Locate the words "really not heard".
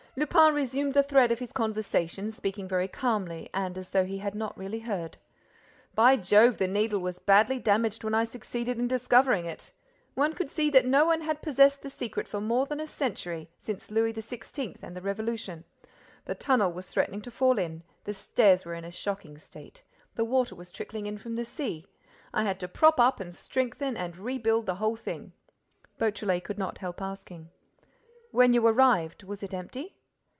4.57-5.17